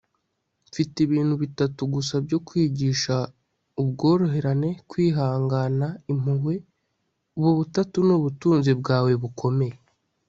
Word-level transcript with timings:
mfite 0.67 0.95
ibintu 1.05 1.33
bitatu 1.43 1.81
gusa 1.93 2.13
byo 2.25 2.39
kwigisha 2.47 3.15
ubworoherane, 3.81 4.69
kwihangana, 4.89 5.87
impuhwe. 6.11 6.55
ubu 7.37 7.51
butatu 7.59 7.97
ni 8.07 8.13
ubutunzi 8.17 8.71
bwawe 8.81 9.11
bukomeye 9.21 9.75